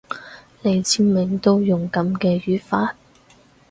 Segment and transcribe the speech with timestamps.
[0.63, 2.95] 你簽名都用噉嘅語法